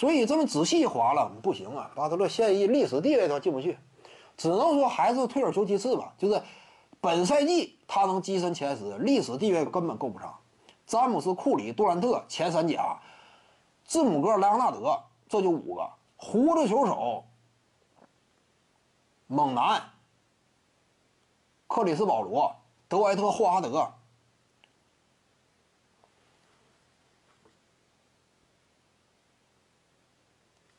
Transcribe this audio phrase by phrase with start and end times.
[0.00, 3.78] 所以这么仔细划了不行啊，巴特勒现役历史地位他进不去，
[4.34, 6.14] 只能说还是退而求其次吧。
[6.16, 6.42] 就是
[7.02, 10.34] 本赛季他能跻身前十，历史地位根本够不上。
[10.86, 12.98] 詹姆斯、库里、杜兰特前三甲，
[13.84, 15.86] 字母哥、莱昂纳德这就五个，
[16.16, 17.22] 胡子球手、
[19.26, 19.82] 猛男、
[21.66, 22.56] 克里斯保罗、
[22.88, 23.92] 德怀特霍华德。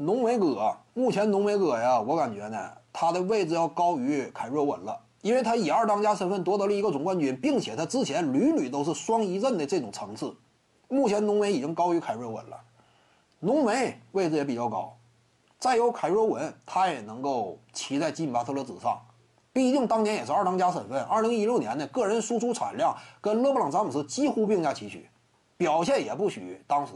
[0.01, 10.35] 浓眉哥，目前浓眉哥呀，我感觉呢，他的位置要高于凯瑞文了，因为他以二当家身份夺得了一个总冠军，并且他之前屡屡都是双一阵的这种层次。
[10.87, 12.57] 目前浓眉已经高于凯瑞文了，
[13.41, 14.97] 浓眉位置也比较高，
[15.59, 18.99] 再有凯瑞文，他也能够骑在吉米巴特勒之上，
[19.53, 20.99] 毕竟当年也是二当家身份。
[21.03, 25.07] 二零一六年的个人输出产量跟勒布朗詹姆斯几乎并驾齐驱，
[25.57, 26.59] 表现也不虚。
[26.65, 26.93] 当时。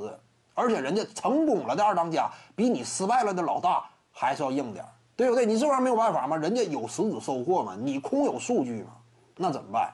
[0.56, 4.84] 而且人家成功了的二当家，比你失败了的老大还是要硬点，
[5.16, 5.46] 对不对？
[5.46, 6.38] 你这玩意儿没有办法吗？
[6.38, 8.92] 人家有实质收获嘛，你空有数据嘛，
[9.36, 9.94] 那怎么办？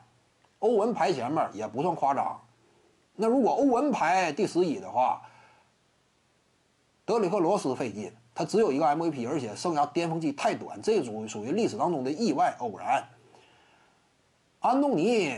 [0.59, 2.39] 欧文排前面也不算夸张。
[3.16, 5.21] 那如果欧文排第十一的话，
[7.05, 13.03] 德里克罗斯费劲，他只有一个 MVP，而且生涯巅峰期太短，这属属于历史当中的意外偶然。
[14.59, 15.36] 安东尼。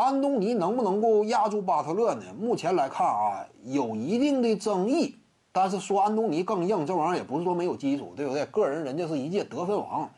[0.00, 2.22] 安东尼能不能够压住巴特勒呢？
[2.38, 5.14] 目前来看啊，有一定的争议。
[5.52, 8.46] 但是说安东尼更硬，这玩意儿也不是说没有基础，对不对？
[8.46, 10.08] 个人人家是一届得分王，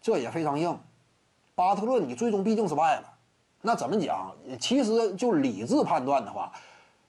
[0.00, 0.78] 这也非常硬。
[1.56, 3.12] 巴特勒你最终毕竟是败了，
[3.62, 4.32] 那怎么讲？
[4.60, 6.52] 其实就理智判断的话，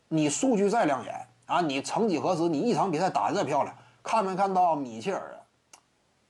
[0.08, 1.14] 你数据再亮眼
[1.46, 5.38] 啊，你曾几何时你一场比赛打得再漂亮，看没看到米切尔啊？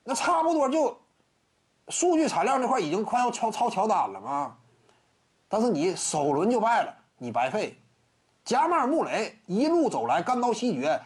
[0.03, 0.97] 那差不多就
[1.88, 4.58] 数据产量这块已经快要超超乔丹了吗？
[5.52, 7.77] 但是你首轮就败了，你白费。
[8.45, 10.97] 加马尔穆雷一路走来干到西决，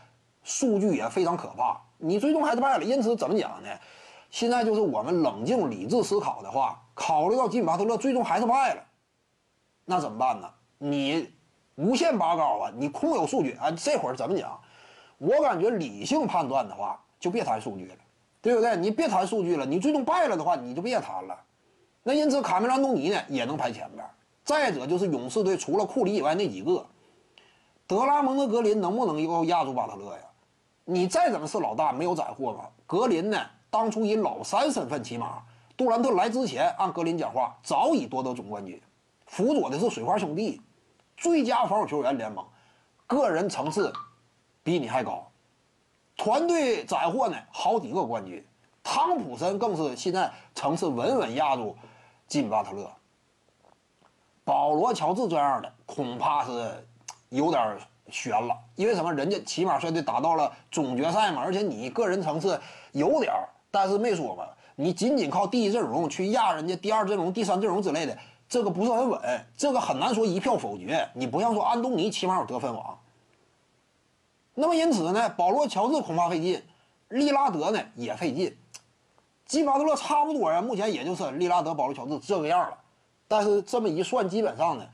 [0.44, 2.84] 数据也非常可怕，你最终还是败了。
[2.84, 3.70] 因此怎么讲呢？
[4.30, 8.84] 现在就是我们冷静理智思考的话，考虑到吉米巴特勒最终还是败了，
[9.84, 10.48] 那怎么办呢？
[10.78, 11.34] 你
[11.74, 12.72] 无限拔高啊！
[12.76, 13.72] 你空有数据啊！
[13.72, 14.62] 这会儿怎么讲？
[15.18, 17.96] 我感觉理性判断的话，就别谈数据了，
[18.42, 18.78] 对不对？
[18.78, 21.36] 你别谈数据了，你最终败了的话，你就别谈了。
[22.04, 24.06] 那因此卡梅兰东尼呢也能排前边。
[24.46, 26.86] 再者就是勇士队除了库里以外那几个，
[27.88, 30.20] 德拉蒙德、格林能不能够压住巴特勒呀？
[30.86, 32.66] 你再怎么是老大，没有斩获吗？
[32.86, 33.42] 格林呢？
[33.72, 35.42] 当初以老三身份，起码
[35.76, 38.80] 杜兰特来之前，按格林讲话，早已夺得总冠军，
[39.26, 40.62] 辅佐的是水花兄弟，
[41.18, 42.46] 最佳防守球员联盟，
[43.08, 43.92] 个人层次
[44.64, 45.28] 比你还高，
[46.16, 48.46] 团队斩获呢好几个冠军，
[48.84, 51.76] 汤普森更是现在层次稳稳压住
[52.28, 52.90] 金巴特勒。
[54.46, 56.88] 保罗·乔治这样的恐怕是
[57.30, 57.78] 有点
[58.10, 59.12] 悬了，因为什么？
[59.12, 62.62] 人家起码率队打到了总决赛嘛，而且你个人层次
[62.92, 63.34] 有点，
[63.72, 64.46] 但是没说嘛，
[64.76, 68.16] 你仅仅靠第一阵容去压人家第二阵容、第三阵容之类的，
[68.48, 71.10] 这个不是很稳，这个很难说一票否决。
[71.16, 73.00] 你不像说安东尼起码有得分王，
[74.54, 76.62] 那么因此呢，保罗·乔治恐怕费劲，
[77.10, 78.56] 利拉德呢也费劲，
[79.48, 82.78] 基巴特勒差不多呀，目前也就是利拉德、保罗·乔治这个样了。
[83.28, 84.86] 但是这么一算，基本上呢，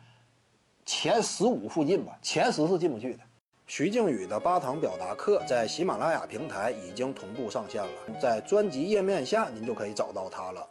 [0.85, 3.19] 前十五附近吧，前十是进不去的。
[3.67, 10.67] 徐静宇的八堂表达课在喜马拉雅平台已经同步上线了，在专辑页面下您就可以找到它了。